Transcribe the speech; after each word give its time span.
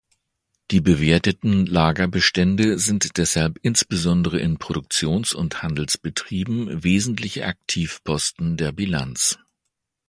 Die 0.71 0.81
bewerteten 0.81 1.67
Lagerbestände 1.67 2.79
sind 2.79 3.17
deshalb 3.19 3.59
insbesondere 3.61 4.39
in 4.39 4.57
Produktions- 4.57 5.31
und 5.35 5.61
Handelsbetrieben 5.61 6.83
wesentliche 6.83 7.45
Aktivposten 7.45 8.57
der 8.57 8.71
Bilanz. 8.71 9.37